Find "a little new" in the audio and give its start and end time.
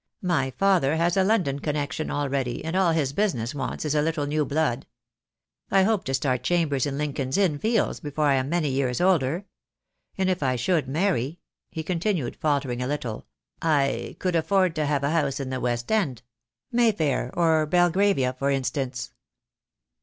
3.93-4.45